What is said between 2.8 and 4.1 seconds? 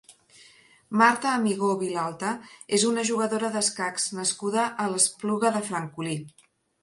una jugadora d'escacs